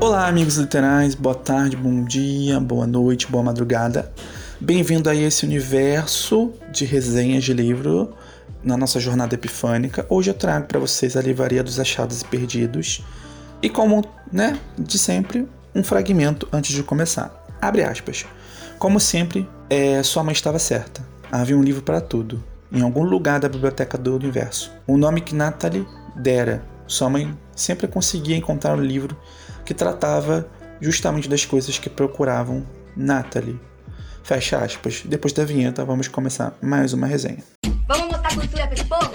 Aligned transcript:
Olá, 0.00 0.28
amigos 0.28 0.56
literais, 0.56 1.16
boa 1.16 1.34
tarde, 1.34 1.76
bom 1.76 2.04
dia, 2.04 2.60
boa 2.60 2.86
noite, 2.86 3.26
boa 3.26 3.42
madrugada. 3.42 4.12
Bem-vindo 4.60 5.10
a 5.10 5.14
esse 5.14 5.44
universo 5.44 6.52
de 6.70 6.84
resenhas 6.84 7.42
de 7.42 7.52
livro 7.52 8.14
na 8.62 8.76
nossa 8.76 9.00
jornada 9.00 9.34
epifânica. 9.34 10.06
Hoje 10.08 10.30
eu 10.30 10.34
trago 10.34 10.68
para 10.68 10.78
vocês 10.78 11.16
a 11.16 11.20
Livraria 11.20 11.64
dos 11.64 11.80
Achados 11.80 12.20
e 12.20 12.24
Perdidos. 12.26 13.04
E 13.60 13.68
como, 13.68 14.04
né, 14.32 14.56
de 14.78 14.96
sempre, 15.00 15.48
um 15.74 15.82
fragmento 15.82 16.46
antes 16.52 16.76
de 16.76 16.84
começar. 16.84 17.34
Abre 17.60 17.82
aspas. 17.82 18.24
Como 18.78 19.00
sempre, 19.00 19.48
é, 19.68 20.00
sua 20.04 20.22
mãe 20.22 20.32
estava 20.32 20.60
certa. 20.60 21.04
Havia 21.30 21.58
um 21.58 21.62
livro 21.62 21.82
para 21.82 22.00
tudo, 22.00 22.42
em 22.70 22.82
algum 22.82 23.02
lugar 23.02 23.40
da 23.40 23.48
biblioteca 23.48 23.98
do 23.98 24.14
universo. 24.14 24.70
O 24.86 24.96
nome 24.96 25.20
que 25.20 25.34
Natalie 25.34 25.84
dera. 26.14 26.62
Sua 26.88 27.10
mãe 27.10 27.36
sempre 27.54 27.86
conseguia 27.86 28.34
encontrar 28.34 28.74
um 28.74 28.80
livro 28.80 29.14
que 29.62 29.74
tratava 29.74 30.48
justamente 30.80 31.28
das 31.28 31.44
coisas 31.44 31.78
que 31.78 31.90
procuravam 31.90 32.64
Natalie. 32.96 33.60
Fecha 34.24 34.56
aspas. 34.56 35.02
Depois 35.04 35.34
da 35.34 35.44
vinheta, 35.44 35.84
vamos 35.84 36.08
começar 36.08 36.56
mais 36.62 36.94
uma 36.94 37.06
resenha. 37.06 37.44
Vamos 37.86 38.06
mostrar 38.06 38.34
cultura 38.34 38.66
para 38.66 38.74
esse 38.74 38.84
povo? 38.86 39.12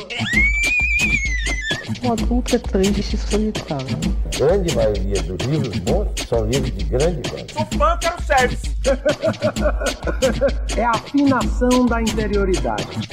Um 2.04 2.12
adulto 2.12 2.55
é 2.55 2.59
triste 2.59 3.16
e 3.16 3.18
solitário. 3.18 3.98
Grande 4.38 4.76
maioria 4.76 5.24
dos 5.24 5.48
livros 5.48 5.80
bons 5.80 6.10
são 6.27 6.46
livros 6.46 6.77
de 6.77 6.84
grande 6.85 7.27
qualidade. 7.27 7.54
Sou 7.54 7.66
fã, 7.80 7.98
quero 7.98 8.21
service. 8.21 8.71
é 10.77 10.84
a 10.84 10.91
afinação 10.91 11.85
da 11.88 12.02
interioridade. 12.02 13.10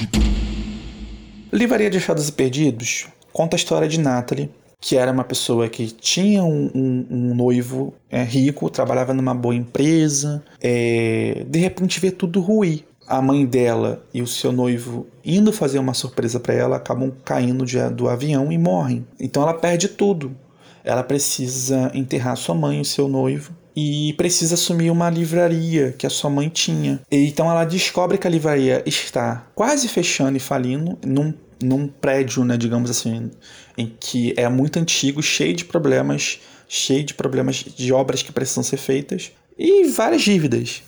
Livraria 1.51 1.89
de 1.89 1.97
Achados 1.97 2.29
e 2.29 2.31
Perdidos 2.31 3.07
conta 3.31 3.55
a 3.55 3.57
história 3.57 3.87
de 3.87 3.99
Natalie, 3.99 4.49
que 4.79 4.97
era 4.97 5.11
uma 5.11 5.23
pessoa 5.23 5.69
que 5.69 5.87
tinha 5.91 6.43
um, 6.43 6.71
um, 6.73 7.07
um 7.09 7.35
noivo 7.35 7.93
é, 8.09 8.23
rico, 8.23 8.69
trabalhava 8.69 9.13
numa 9.13 9.33
boa 9.35 9.53
empresa, 9.53 10.43
é, 10.59 11.45
de 11.47 11.59
repente 11.59 11.99
vê 11.99 12.09
tudo 12.09 12.41
ruim. 12.41 12.83
A 13.07 13.21
mãe 13.21 13.45
dela 13.45 14.03
e 14.13 14.21
o 14.21 14.27
seu 14.27 14.51
noivo 14.51 15.05
indo 15.23 15.51
fazer 15.51 15.79
uma 15.79 15.93
surpresa 15.93 16.39
para 16.39 16.53
ela 16.53 16.77
acabam 16.77 17.11
caindo 17.25 17.65
de, 17.65 17.77
do 17.89 18.07
avião 18.07 18.51
e 18.51 18.57
morrem. 18.57 19.05
Então 19.19 19.43
ela 19.43 19.53
perde 19.53 19.89
tudo. 19.89 20.35
Ela 20.83 21.03
precisa 21.03 21.91
enterrar 21.93 22.37
sua 22.37 22.55
mãe 22.55 22.81
e 22.81 22.85
seu 22.85 23.07
noivo 23.07 23.53
e 23.75 24.13
precisa 24.13 24.55
assumir 24.55 24.89
uma 24.89 25.09
livraria 25.09 25.93
que 25.97 26.07
a 26.07 26.09
sua 26.09 26.29
mãe 26.29 26.49
tinha. 26.49 27.01
E 27.11 27.27
então 27.27 27.49
ela 27.49 27.65
descobre 27.65 28.17
que 28.17 28.27
a 28.27 28.29
livraria 28.29 28.81
está 28.85 29.45
quase 29.53 29.87
fechando 29.87 30.37
e 30.37 30.39
falindo 30.39 30.97
num 31.05 31.33
num 31.61 31.87
prédio, 31.87 32.43
né, 32.43 32.57
digamos 32.57 32.89
assim, 32.89 33.31
em 33.77 33.95
que 33.99 34.33
é 34.37 34.47
muito 34.49 34.79
antigo, 34.79 35.21
cheio 35.21 35.55
de 35.55 35.65
problemas, 35.65 36.39
cheio 36.67 37.03
de 37.03 37.13
problemas 37.13 37.57
de 37.57 37.91
obras 37.93 38.23
que 38.23 38.31
precisam 38.31 38.63
ser 38.63 38.77
feitas 38.77 39.31
e 39.57 39.85
várias 39.85 40.21
dívidas. 40.21 40.83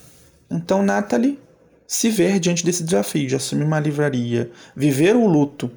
Então 0.49 0.83
Natalie 0.83 1.39
se 1.87 2.09
vê 2.09 2.39
diante 2.39 2.65
desse 2.65 2.83
desafio 2.83 3.27
de 3.27 3.35
assumir 3.35 3.63
uma 3.63 3.79
livraria, 3.79 4.51
viver 4.75 5.15
o 5.15 5.27
luto 5.27 5.71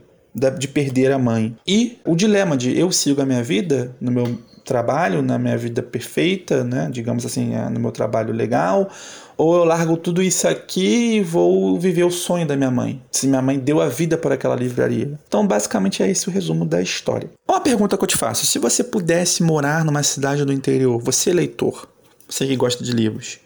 de 0.58 0.68
perder 0.68 1.12
a 1.12 1.18
mãe 1.18 1.56
e 1.66 1.98
o 2.04 2.14
dilema 2.14 2.56
de 2.56 2.78
eu 2.78 2.92
sigo 2.92 3.22
a 3.22 3.26
minha 3.26 3.42
vida 3.42 3.96
no 4.00 4.12
meu 4.12 4.38
trabalho, 4.66 5.22
na 5.22 5.38
minha 5.38 5.56
vida 5.56 5.82
perfeita, 5.82 6.64
né, 6.64 6.88
digamos 6.90 7.24
assim, 7.24 7.54
no 7.70 7.80
meu 7.80 7.92
trabalho 7.92 8.34
legal, 8.34 8.90
ou 9.36 9.56
eu 9.56 9.64
largo 9.64 9.96
tudo 9.96 10.22
isso 10.22 10.48
aqui 10.48 11.16
e 11.16 11.22
vou 11.22 11.78
viver 11.78 12.04
o 12.04 12.10
sonho 12.10 12.46
da 12.46 12.56
minha 12.56 12.70
mãe. 12.70 13.00
Se 13.12 13.26
minha 13.26 13.40
mãe 13.40 13.58
deu 13.58 13.80
a 13.80 13.88
vida 13.88 14.18
por 14.18 14.32
aquela 14.32 14.56
livraria. 14.56 15.18
Então, 15.28 15.46
basicamente, 15.46 16.02
é 16.02 16.10
esse 16.10 16.28
o 16.28 16.32
resumo 16.32 16.64
da 16.64 16.82
história. 16.82 17.30
Uma 17.48 17.60
pergunta 17.60 17.96
que 17.96 18.02
eu 18.02 18.08
te 18.08 18.16
faço: 18.16 18.44
se 18.44 18.58
você 18.58 18.82
pudesse 18.82 19.42
morar 19.42 19.84
numa 19.84 20.02
cidade 20.02 20.44
do 20.44 20.52
interior, 20.52 21.00
você 21.00 21.32
leitor, 21.32 21.88
você 22.28 22.46
que 22.46 22.56
gosta 22.56 22.82
de 22.82 22.92
livros, 22.92 23.38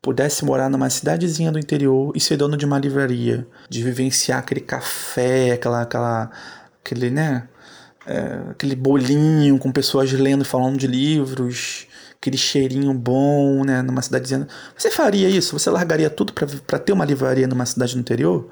pudesse 0.00 0.44
morar 0.44 0.70
numa 0.70 0.88
cidadezinha 0.90 1.50
do 1.50 1.58
interior 1.58 2.12
e 2.14 2.20
ser 2.20 2.36
dono 2.36 2.56
de 2.56 2.64
uma 2.64 2.78
livraria, 2.78 3.46
de 3.68 3.82
vivenciar 3.82 4.38
aquele 4.38 4.60
café, 4.60 5.52
aquela, 5.52 5.82
aquela 5.82 6.30
aquele, 6.84 7.10
né, 7.10 7.48
é, 8.08 8.50
aquele 8.50 8.74
bolinho 8.74 9.58
com 9.58 9.70
pessoas 9.70 10.10
lendo, 10.12 10.44
falando 10.44 10.78
de 10.78 10.86
livros, 10.86 11.86
aquele 12.18 12.38
cheirinho 12.38 12.94
bom, 12.94 13.62
né, 13.64 13.82
numa 13.82 14.00
cidadezinha. 14.00 14.48
Você 14.76 14.90
faria 14.90 15.28
isso? 15.28 15.58
Você 15.58 15.68
largaria 15.68 16.08
tudo 16.08 16.32
para 16.32 16.78
ter 16.78 16.92
uma 16.92 17.04
livraria 17.04 17.46
numa 17.46 17.66
cidade 17.66 17.94
no 17.94 18.00
interior? 18.00 18.48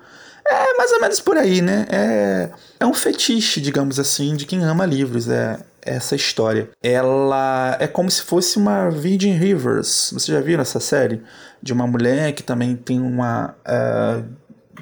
É 0.46 0.74
mais 0.76 0.92
ou 0.92 1.00
menos 1.00 1.20
por 1.20 1.36
aí, 1.36 1.60
né? 1.60 1.86
É, 1.90 2.50
é 2.78 2.86
um 2.86 2.94
fetiche, 2.94 3.60
digamos 3.60 3.98
assim, 3.98 4.36
de 4.36 4.46
quem 4.46 4.62
ama 4.62 4.86
livros. 4.86 5.28
É 5.28 5.58
essa 5.82 6.14
história. 6.14 6.68
Ela 6.82 7.76
é 7.80 7.86
como 7.86 8.10
se 8.10 8.22
fosse 8.22 8.56
uma 8.56 8.90
Virgin 8.90 9.32
Rivers. 9.32 10.10
Você 10.12 10.32
já 10.32 10.40
viu 10.40 10.60
essa 10.60 10.78
série? 10.78 11.22
De 11.62 11.72
uma 11.72 11.86
mulher 11.86 12.32
que 12.32 12.42
também 12.42 12.76
tem 12.76 13.00
uma. 13.00 13.56
Uh, 13.66 14.24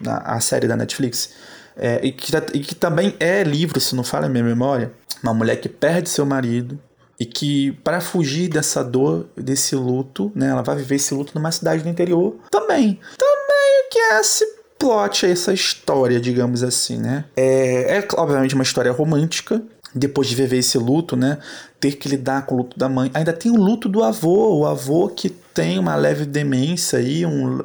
a 0.07 0.41
série 0.41 0.67
da 0.67 0.77
Netflix. 0.77 1.31
É, 1.77 2.01
e, 2.03 2.13
que, 2.13 2.33
e 2.55 2.61
que 2.61 2.75
também 2.75 3.15
é 3.19 3.43
livro, 3.43 3.81
se 3.81 3.95
não 3.95 4.05
fala 4.05 4.27
a 4.27 4.29
minha 4.29 4.45
memória. 4.45 4.93
Uma 5.23 5.35
mulher 5.35 5.57
que 5.57 5.69
perde 5.69 6.09
seu 6.09 6.25
marido 6.27 6.79
e 7.19 7.25
que 7.25 7.73
para 7.85 8.01
fugir 8.01 8.49
dessa 8.49 8.83
dor, 8.83 9.27
desse 9.37 9.75
luto, 9.75 10.31
né, 10.35 10.49
ela 10.49 10.63
vai 10.63 10.77
viver 10.77 10.97
esse 10.97 11.15
luto 11.15 11.33
numa 11.35 11.51
cidade 11.51 11.83
do 11.83 11.89
interior 11.89 12.37
também. 12.51 12.99
Também 13.19 13.89
que 13.91 13.99
é 13.99 14.21
esse 14.21 14.45
plot, 14.79 15.25
essa 15.27 15.53
história, 15.53 16.21
digamos 16.21 16.63
assim, 16.63 16.99
né? 16.99 17.25
É, 17.37 17.99
é 17.99 18.09
obviamente 18.17 18.55
uma 18.55 18.65
história 18.65 18.93
romântica, 18.93 19.63
depois 19.95 20.29
de 20.29 20.35
viver 20.35 20.59
esse 20.59 20.77
luto, 20.77 21.17
né, 21.17 21.39
ter 21.79 21.93
que 21.93 22.09
lidar 22.09 22.45
com 22.45 22.57
o 22.57 22.59
luto 22.59 22.79
da 22.79 22.89
mãe. 22.89 23.11
Ainda 23.15 23.33
tem 23.33 23.53
o 23.53 23.57
luto 23.57 23.89
do 23.89 24.03
avô, 24.03 24.59
o 24.59 24.67
avô 24.67 25.09
que 25.09 25.35
tem 25.55 25.79
uma 25.79 25.95
leve 25.95 26.27
demência 26.27 26.99
aí, 26.99 27.25
um 27.25 27.63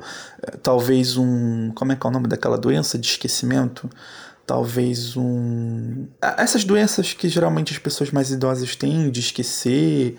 talvez 0.61 1.17
um, 1.17 1.71
como 1.73 1.91
é 1.91 1.95
que 1.95 2.05
é 2.05 2.09
o 2.09 2.13
nome 2.13 2.27
daquela 2.27 2.57
doença 2.57 2.97
de 2.97 3.07
esquecimento? 3.07 3.89
talvez 4.49 5.15
um. 5.15 6.07
Essas 6.19 6.63
doenças 6.63 7.13
que 7.13 7.29
geralmente 7.29 7.71
as 7.71 7.77
pessoas 7.77 8.09
mais 8.09 8.31
idosas 8.31 8.75
têm 8.75 9.11
de 9.11 9.19
esquecer 9.19 10.15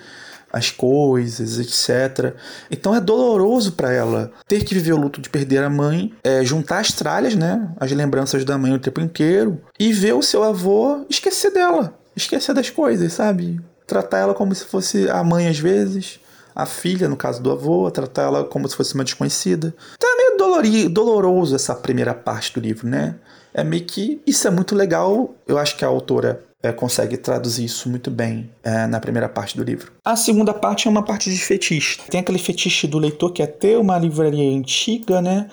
as 0.53 0.71
coisas, 0.71 1.59
etc. 1.59 2.35
Então 2.71 2.95
é 2.95 3.01
doloroso 3.01 3.73
para 3.73 3.93
ela 3.93 4.31
ter 4.47 4.65
que 4.65 4.75
viver 4.75 4.93
o 4.93 4.97
luto 4.97 5.21
de 5.21 5.29
perder 5.29 5.65
a 5.65 5.71
mãe, 5.71 6.13
é, 6.23 6.45
juntar 6.45 6.79
as 6.79 6.93
tralhas, 6.93 7.35
né, 7.35 7.69
as 7.79 7.91
lembranças 7.91 8.45
da 8.45 8.57
mãe 8.57 8.73
o 8.73 8.79
tempo 8.79 9.01
inteiro 9.01 9.61
e 9.79 9.93
ver 9.93 10.15
o 10.15 10.23
seu 10.23 10.45
avô 10.45 11.05
esquecer 11.09 11.53
dela, 11.53 11.99
esquecer 12.15 12.55
das 12.55 12.71
coisas, 12.71 13.13
sabe? 13.13 13.61
Tratar 13.85 14.19
ela 14.19 14.35
como 14.35 14.55
se 14.55 14.65
fosse 14.65 15.11
a 15.11 15.25
mãe 15.25 15.49
às 15.49 15.59
vezes, 15.59 16.21
a 16.63 16.67
filha, 16.67 17.09
no 17.09 17.17
caso 17.17 17.43
do 17.43 17.51
avô, 17.51 17.91
tratar 17.91 18.23
ela 18.23 18.45
como 18.45 18.69
se 18.69 18.77
fosse 18.77 18.95
uma 18.95 19.05
desconhecida. 19.05 19.75
Então 19.95 20.11
é 20.11 20.17
meio 20.17 20.39
dolori, 20.39 20.89
doloroso 20.89 21.55
essa 21.55 21.75
primeira 21.75 22.15
parte 22.15 22.53
do 22.55 22.61
livro, 22.61 22.89
né? 22.89 23.17
é 23.53 23.65
meio 23.65 23.85
que 23.85 24.21
isso 24.27 24.47
é 24.47 24.51
muito 24.51 24.75
legal. 24.75 25.35
Eu 25.47 25.59
acho 25.59 25.77
que 25.77 25.85
a 25.85 25.89
autora 25.89 26.45
é, 26.63 26.73
consegue 26.73 27.17
traduzir 27.17 27.65
isso 27.65 27.89
muito 27.89 28.11
bem 28.11 28.51
é, 28.63 28.87
na 28.87 29.01
primeira 29.01 29.29
parte 29.29 29.57
do 29.57 29.63
livro. 29.63 29.93
A 30.05 30.17
segunda 30.17 30.55
parte 30.55 30.87
é 30.87 30.91
uma 30.91 31.05
parte 31.05 31.31
de 31.31 31.39
fetiche. 31.39 31.99
Tem 32.09 32.21
aquele 32.21 32.39
fetiche 32.39 32.87
do 32.87 32.99
leitor 32.99 33.33
que 33.33 33.43
é 33.43 33.47
ter 33.47 33.79
uma 33.79 33.99
livraria 33.99 34.57
antiga, 34.57 35.21
né? 35.21 35.49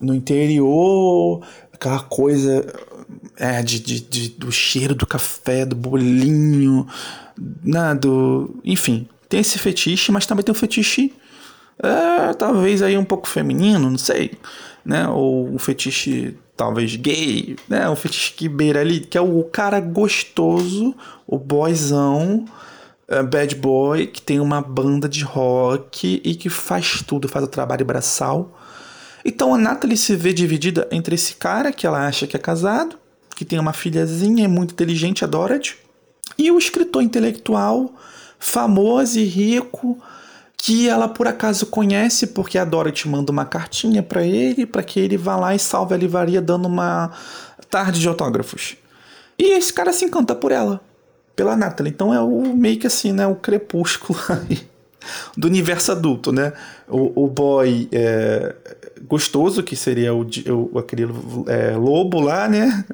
No 0.00 0.14
interior, 0.14 1.42
aquela 1.72 2.00
coisa 2.00 2.66
é, 3.36 3.62
de, 3.62 3.78
de, 3.80 4.00
de, 4.00 4.28
do 4.30 4.50
cheiro 4.50 4.94
do 4.94 5.06
café, 5.06 5.66
do 5.66 5.76
bolinho, 5.76 6.86
né, 7.62 7.94
do, 7.94 8.54
enfim, 8.64 9.06
tem 9.30 9.40
esse 9.40 9.58
fetiche, 9.58 10.12
mas 10.12 10.26
também 10.26 10.44
tem 10.44 10.52
um 10.52 10.58
fetiche 10.58 11.14
é, 11.82 12.34
talvez 12.34 12.82
aí 12.82 12.98
um 12.98 13.04
pouco 13.04 13.26
feminino, 13.26 13.88
não 13.88 13.96
sei, 13.96 14.32
né? 14.84 15.08
Ou 15.08 15.48
um 15.48 15.58
fetiche 15.58 16.36
talvez 16.54 16.94
gay, 16.96 17.56
né? 17.66 17.88
Um 17.88 17.96
fetiche 17.96 18.34
que 18.34 18.48
beira 18.48 18.80
ali, 18.80 19.00
que 19.00 19.16
é 19.16 19.20
o 19.20 19.42
cara 19.44 19.80
gostoso, 19.80 20.94
o 21.26 21.38
boyzão, 21.38 22.44
uh, 23.08 23.24
bad 23.24 23.54
boy, 23.54 24.06
que 24.08 24.20
tem 24.20 24.40
uma 24.40 24.60
banda 24.60 25.08
de 25.08 25.24
rock 25.24 26.20
e 26.22 26.34
que 26.34 26.50
faz 26.50 27.02
tudo, 27.02 27.28
faz 27.28 27.46
o 27.46 27.48
trabalho 27.48 27.86
braçal. 27.86 28.58
Então 29.24 29.54
a 29.54 29.58
Natalie 29.58 29.96
se 29.96 30.14
vê 30.16 30.32
dividida 30.32 30.86
entre 30.90 31.14
esse 31.14 31.36
cara 31.36 31.72
que 31.72 31.86
ela 31.86 32.06
acha 32.06 32.26
que 32.26 32.36
é 32.36 32.40
casado, 32.40 32.96
que 33.34 33.44
tem 33.44 33.58
uma 33.58 33.72
filhazinha, 33.72 34.44
é 34.44 34.48
muito 34.48 34.72
inteligente, 34.72 35.24
a 35.24 35.26
Dorothy, 35.26 35.76
e 36.36 36.50
o 36.50 36.58
escritor 36.58 37.02
intelectual, 37.02 37.94
famoso 38.40 39.18
e 39.18 39.24
rico, 39.24 39.98
que 40.56 40.88
ela 40.88 41.06
por 41.06 41.28
acaso 41.28 41.66
conhece 41.66 42.26
porque 42.28 42.58
a 42.58 42.64
Dorothy 42.64 43.08
manda 43.08 43.30
uma 43.30 43.44
cartinha 43.44 44.02
para 44.02 44.24
ele 44.24 44.66
para 44.66 44.82
que 44.82 44.98
ele 44.98 45.16
vá 45.16 45.36
lá 45.36 45.54
e 45.54 45.58
salve 45.58 45.94
a 45.94 45.96
livraria 45.96 46.40
dando 46.40 46.66
uma 46.66 47.12
tarde 47.70 48.00
de 48.00 48.08
autógrafos. 48.08 48.76
E 49.38 49.52
esse 49.52 49.72
cara 49.72 49.92
se 49.92 50.04
encanta 50.04 50.34
por 50.34 50.50
ela, 50.50 50.80
pela 51.36 51.56
Natalie. 51.56 51.92
Então 51.92 52.12
é 52.12 52.20
o 52.20 52.54
meio 52.54 52.78
que 52.78 52.86
assim, 52.86 53.12
né, 53.12 53.26
o 53.26 53.36
crepúsculo 53.36 54.18
aí 54.28 54.68
do 55.36 55.46
universo 55.46 55.92
adulto, 55.92 56.32
né? 56.32 56.52
O, 56.86 57.24
o 57.24 57.26
boy 57.26 57.88
é, 57.90 58.54
gostoso, 59.08 59.62
que 59.62 59.74
seria 59.74 60.14
o, 60.14 60.26
o 60.72 60.78
aquele 60.78 61.04
é, 61.46 61.74
lobo 61.76 62.20
lá, 62.20 62.48
né? 62.48 62.84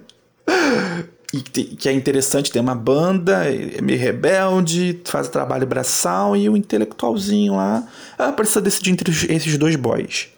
Que, 1.28 1.64
que 1.64 1.88
é 1.88 1.93
interessante, 1.93 2.50
tem 2.50 2.62
uma 2.62 2.75
banda, 2.75 3.44
é 3.44 3.81
meio 3.81 3.99
rebelde, 3.99 5.00
faz 5.05 5.28
trabalho 5.28 5.67
braçal 5.67 6.37
e 6.37 6.49
o 6.49 6.56
intelectualzinho 6.56 7.56
lá 7.56 7.87
ela 8.19 8.32
precisa 8.32 8.61
decidir 8.61 8.90
entre 8.90 9.11
esses 9.11 9.58
dois 9.58 9.76
boys. 9.76 10.28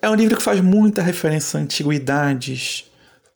É 0.00 0.08
um 0.08 0.14
livro 0.14 0.36
que 0.36 0.42
faz 0.42 0.60
muita 0.60 1.02
referência 1.02 1.58
a 1.58 1.62
antiguidades, 1.62 2.84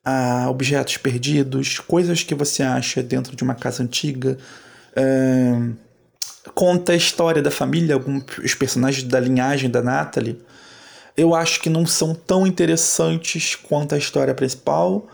a 0.04 0.48
objetos 0.48 0.96
perdidos, 0.96 1.78
coisas 1.80 2.22
que 2.22 2.34
você 2.34 2.62
acha 2.62 3.02
dentro 3.02 3.34
de 3.34 3.42
uma 3.42 3.54
casa 3.54 3.82
antiga. 3.82 4.38
É... 4.94 5.58
Conta 6.54 6.92
a 6.92 6.96
história 6.96 7.40
da 7.40 7.50
família, 7.50 7.94
alguns 7.94 8.54
personagens 8.54 9.04
da 9.04 9.18
linhagem 9.18 9.70
da 9.70 9.82
Natalie. 9.82 10.40
Eu 11.16 11.34
acho 11.34 11.60
que 11.60 11.70
não 11.70 11.86
são 11.86 12.14
tão 12.14 12.46
interessantes 12.46 13.54
quanto 13.54 13.94
a 13.94 13.98
história 13.98 14.34
principal, 14.34 15.08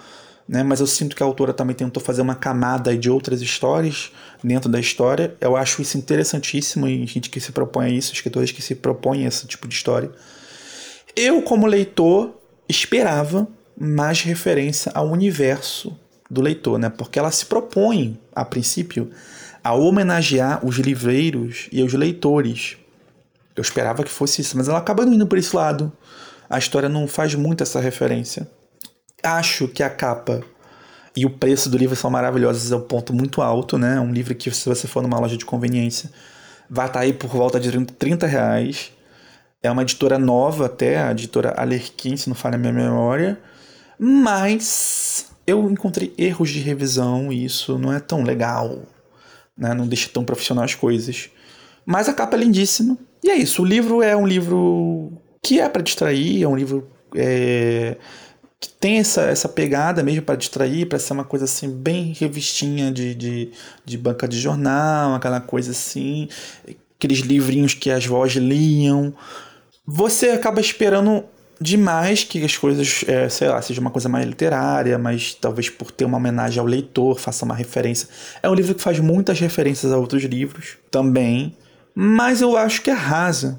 né? 0.48 0.62
mas 0.62 0.80
eu 0.80 0.86
sinto 0.86 1.14
que 1.14 1.22
a 1.22 1.26
autora 1.26 1.52
também 1.52 1.76
tentou 1.76 2.02
fazer 2.02 2.22
uma 2.22 2.34
camada 2.34 2.96
de 2.96 3.10
outras 3.10 3.42
histórias 3.42 4.10
dentro 4.42 4.70
da 4.70 4.80
história. 4.80 5.36
Eu 5.40 5.56
acho 5.56 5.82
isso 5.82 5.98
interessantíssimo 5.98 6.88
em 6.88 7.06
gente 7.06 7.28
que 7.28 7.38
se 7.38 7.52
propõe 7.52 7.86
a 7.86 7.90
isso, 7.90 8.14
escritores 8.14 8.50
que 8.50 8.62
se 8.62 8.74
propõem 8.74 9.24
a 9.24 9.28
esse 9.28 9.46
tipo 9.46 9.68
de 9.68 9.74
história. 9.74 10.10
Eu, 11.14 11.42
como 11.42 11.66
leitor, 11.66 12.34
esperava 12.68 13.46
mais 13.78 14.22
referência 14.22 14.90
ao 14.94 15.10
universo 15.10 15.96
do 16.30 16.40
leitor, 16.40 16.78
né? 16.78 16.88
Porque 16.88 17.18
ela 17.18 17.30
se 17.30 17.46
propõe, 17.46 18.18
a 18.34 18.44
princípio, 18.44 19.10
a 19.62 19.74
homenagear 19.74 20.64
os 20.64 20.76
livreiros 20.76 21.68
e 21.70 21.82
os 21.82 21.92
leitores. 21.92 22.76
Eu 23.54 23.62
esperava 23.62 24.04
que 24.04 24.10
fosse 24.10 24.40
isso, 24.40 24.56
mas 24.56 24.68
ela 24.68 24.78
acaba 24.78 25.02
indo 25.04 25.26
por 25.26 25.38
esse 25.38 25.54
lado. 25.54 25.92
A 26.48 26.58
história 26.58 26.88
não 26.88 27.06
faz 27.06 27.34
muito 27.34 27.62
essa 27.62 27.80
referência. 27.80 28.48
Acho 29.28 29.68
que 29.68 29.82
a 29.82 29.90
capa 29.90 30.42
e 31.14 31.26
o 31.26 31.30
preço 31.30 31.68
do 31.68 31.76
livro 31.76 31.94
são 31.94 32.10
maravilhosos, 32.10 32.72
é 32.72 32.76
um 32.76 32.80
ponto 32.80 33.12
muito 33.12 33.42
alto, 33.42 33.76
né? 33.76 34.00
Um 34.00 34.12
livro 34.12 34.34
que, 34.34 34.50
se 34.50 34.68
você 34.68 34.86
for 34.86 35.02
numa 35.02 35.18
loja 35.18 35.36
de 35.36 35.44
conveniência, 35.44 36.10
vai 36.70 36.86
estar 36.86 37.00
aí 37.00 37.12
por 37.12 37.28
volta 37.28 37.60
de 37.60 37.70
30 37.84 38.26
reais. 38.26 38.92
É 39.62 39.70
uma 39.70 39.82
editora 39.82 40.18
nova 40.18 40.66
até, 40.66 41.02
a 41.02 41.10
editora 41.10 41.52
Alerquim, 41.58 42.16
se 42.16 42.28
não 42.28 42.34
falha 42.34 42.54
a 42.54 42.58
minha 42.58 42.72
memória. 42.72 43.38
Mas 43.98 45.26
eu 45.46 45.70
encontrei 45.70 46.14
erros 46.16 46.50
de 46.50 46.60
revisão 46.60 47.32
e 47.32 47.44
isso 47.44 47.78
não 47.78 47.92
é 47.92 48.00
tão 48.00 48.22
legal. 48.22 48.82
Né? 49.56 49.74
Não 49.74 49.86
deixa 49.86 50.08
tão 50.08 50.24
profissional 50.24 50.64
as 50.64 50.74
coisas. 50.74 51.28
Mas 51.84 52.08
a 52.08 52.14
capa 52.14 52.36
é 52.36 52.40
lindíssima. 52.40 52.96
E 53.22 53.30
é 53.30 53.34
isso. 53.36 53.60
O 53.60 53.64
livro 53.64 54.02
é 54.02 54.16
um 54.16 54.26
livro 54.26 55.12
que 55.42 55.60
é 55.60 55.68
para 55.68 55.82
distrair, 55.82 56.42
é 56.42 56.48
um 56.48 56.56
livro 56.56 56.88
é, 57.14 57.96
que 58.60 58.68
tem 58.68 58.98
essa, 58.98 59.22
essa 59.22 59.48
pegada 59.48 60.02
mesmo 60.02 60.22
para 60.22 60.34
distrair, 60.36 60.86
para 60.86 60.98
ser 60.98 61.12
uma 61.12 61.24
coisa 61.24 61.44
assim, 61.44 61.70
bem 61.70 62.12
revistinha 62.18 62.90
de, 62.90 63.14
de, 63.14 63.52
de 63.84 63.98
banca 63.98 64.26
de 64.26 64.38
jornal, 64.38 65.14
aquela 65.14 65.40
coisa 65.40 65.70
assim, 65.70 66.28
aqueles 66.96 67.20
livrinhos 67.20 67.74
que 67.74 67.90
as 67.90 68.04
vozes 68.04 68.42
liam 68.42 69.14
você 69.90 70.28
acaba 70.28 70.60
esperando 70.60 71.24
demais 71.58 72.22
que 72.22 72.44
as 72.44 72.54
coisas, 72.58 73.02
é, 73.08 73.26
sei 73.30 73.48
lá, 73.48 73.62
seja 73.62 73.80
uma 73.80 73.90
coisa 73.90 74.06
mais 74.06 74.26
literária, 74.26 74.98
mas 74.98 75.32
talvez 75.32 75.70
por 75.70 75.90
ter 75.90 76.04
uma 76.04 76.18
homenagem 76.18 76.60
ao 76.60 76.66
leitor, 76.66 77.18
faça 77.18 77.42
uma 77.46 77.54
referência. 77.54 78.06
É 78.42 78.50
um 78.50 78.54
livro 78.54 78.74
que 78.74 78.82
faz 78.82 79.00
muitas 79.00 79.40
referências 79.40 79.90
a 79.90 79.96
outros 79.96 80.22
livros 80.24 80.76
também, 80.90 81.56
mas 81.94 82.42
eu 82.42 82.54
acho 82.54 82.82
que 82.82 82.90
é 82.90 82.92
rasa. 82.92 83.58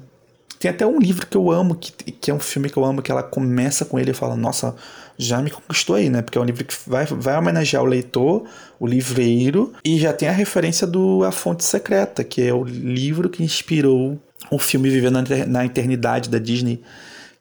Tem 0.58 0.70
até 0.70 0.86
um 0.86 0.98
livro 0.98 1.26
que 1.26 1.36
eu 1.36 1.50
amo, 1.50 1.74
que, 1.74 1.90
que 2.12 2.30
é 2.30 2.34
um 2.34 2.40
filme 2.40 2.68
que 2.68 2.76
eu 2.76 2.84
amo, 2.84 3.00
que 3.00 3.10
ela 3.10 3.22
começa 3.22 3.84
com 3.84 3.98
ele 3.98 4.10
e 4.10 4.14
fala, 4.14 4.36
nossa, 4.36 4.74
já 5.16 5.40
me 5.40 5.50
conquistou 5.50 5.96
aí, 5.96 6.10
né? 6.10 6.20
Porque 6.20 6.36
é 6.36 6.40
um 6.40 6.44
livro 6.44 6.64
que 6.64 6.74
vai, 6.86 7.06
vai 7.06 7.36
homenagear 7.36 7.82
o 7.82 7.86
leitor, 7.86 8.44
o 8.78 8.86
livreiro, 8.86 9.72
e 9.84 9.98
já 9.98 10.12
tem 10.12 10.28
a 10.28 10.32
referência 10.32 10.86
do 10.86 11.24
A 11.24 11.32
Fonte 11.32 11.64
Secreta, 11.64 12.24
que 12.24 12.42
é 12.42 12.52
o 12.52 12.64
livro 12.64 13.28
que 13.28 13.42
inspirou 13.42 14.18
o 14.50 14.58
filme 14.58 14.90
Vivendo 14.90 15.22
na 15.46 15.64
Eternidade 15.64 16.28
da 16.28 16.38
Disney, 16.38 16.82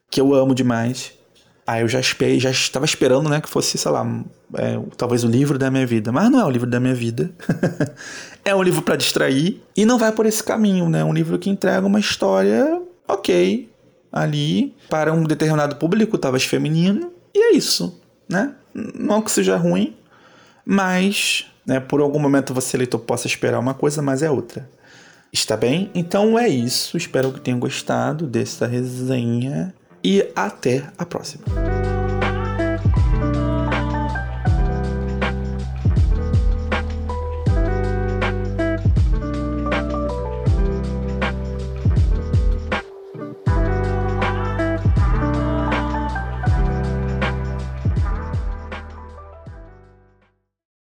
que 0.10 0.20
eu 0.20 0.34
amo 0.34 0.54
demais. 0.54 1.14
Aí 1.66 1.82
eu 1.82 1.88
já 1.88 2.00
esperei, 2.00 2.40
já 2.40 2.50
estava 2.50 2.84
esperando, 2.84 3.30
né, 3.30 3.40
que 3.40 3.48
fosse, 3.48 3.78
sei 3.78 3.92
lá, 3.92 4.06
é, 4.56 4.80
talvez 4.98 5.24
o 5.24 5.28
livro 5.28 5.58
da 5.60 5.70
minha 5.70 5.86
vida. 5.86 6.12
Mas 6.12 6.30
não 6.32 6.40
é 6.40 6.46
o 6.46 6.50
livro 6.50 6.70
da 6.70 6.80
minha 6.80 6.96
vida. 6.96 7.32
é 8.44 8.56
um 8.56 8.64
livro 8.64 8.82
para 8.82 8.96
distrair 8.96 9.62
e 9.78 9.86
não 9.86 9.98
vai 9.98 10.12
por 10.12 10.26
esse 10.26 10.44
caminho, 10.44 10.90
né? 10.90 11.04
Um 11.04 11.14
livro 11.14 11.38
que 11.38 11.50
entrega 11.50 11.86
uma 11.86 12.00
história 12.00 12.82
ok 13.10 13.70
ali 14.12 14.76
para 14.90 15.14
um 15.14 15.24
determinado 15.24 15.76
público, 15.76 16.18
talvez 16.18 16.44
feminino, 16.44 17.12
e 17.34 17.52
é 17.52 17.56
isso, 17.56 18.00
né? 18.28 18.54
Não 18.74 19.22
que 19.22 19.32
seja 19.32 19.58
ruim, 19.58 19.96
mas, 20.66 21.48
né, 21.66 21.80
por 21.80 22.02
algum 22.02 22.20
momento 22.20 22.54
você 22.54 22.78
leitor 22.78 23.00
possa 23.00 23.28
esperar 23.28 23.60
uma 23.60 23.74
coisa, 23.74 24.02
mas 24.02 24.24
é 24.24 24.30
outra. 24.30 24.70
Está 25.32 25.56
bem? 25.56 25.92
Então 25.94 26.40
é 26.40 26.48
isso. 26.48 26.98
Espero 26.98 27.32
que 27.32 27.40
tenham 27.40 27.60
gostado 27.60 28.26
dessa 28.26 28.66
resenha 28.66 29.74
e 30.04 30.28
até 30.36 30.84
a 30.98 31.06
próxima. 31.06 31.46